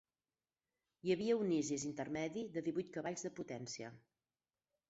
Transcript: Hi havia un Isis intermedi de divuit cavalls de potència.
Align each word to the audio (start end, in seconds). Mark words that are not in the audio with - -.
Hi 1.07 1.13
havia 1.15 1.35
un 1.41 1.51
Isis 1.57 1.85
intermedi 1.89 2.47
de 2.57 2.65
divuit 2.71 2.91
cavalls 2.97 3.29
de 3.29 3.33
potència. 3.41 3.93